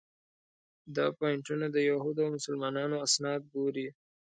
دا 0.95 1.05
پواینټونه 1.17 1.65
د 1.71 1.77
یهودو 1.89 2.21
او 2.25 2.33
مسلمانانو 2.35 2.95
اسناد 3.07 3.41
ګوري. 3.53 3.87